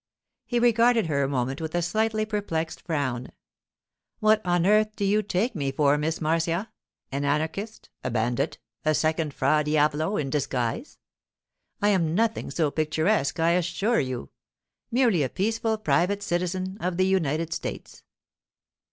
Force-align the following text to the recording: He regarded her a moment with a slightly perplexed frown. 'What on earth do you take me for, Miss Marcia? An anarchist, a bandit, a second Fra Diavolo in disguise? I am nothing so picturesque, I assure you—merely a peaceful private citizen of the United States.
He 0.47 0.57
regarded 0.59 1.05
her 1.05 1.21
a 1.21 1.27
moment 1.29 1.61
with 1.61 1.75
a 1.75 1.81
slightly 1.83 2.25
perplexed 2.25 2.81
frown. 2.81 3.31
'What 4.19 4.43
on 4.43 4.65
earth 4.65 4.95
do 4.95 5.05
you 5.05 5.21
take 5.21 5.53
me 5.53 5.71
for, 5.71 5.95
Miss 5.95 6.19
Marcia? 6.19 6.71
An 7.11 7.23
anarchist, 7.23 7.91
a 8.03 8.09
bandit, 8.09 8.57
a 8.83 8.95
second 8.95 9.31
Fra 9.31 9.63
Diavolo 9.63 10.17
in 10.17 10.31
disguise? 10.31 10.97
I 11.83 11.89
am 11.89 12.15
nothing 12.15 12.49
so 12.49 12.71
picturesque, 12.71 13.39
I 13.39 13.51
assure 13.51 13.99
you—merely 13.99 15.21
a 15.21 15.29
peaceful 15.29 15.77
private 15.77 16.23
citizen 16.23 16.79
of 16.79 16.97
the 16.97 17.05
United 17.05 17.53
States. 17.53 18.01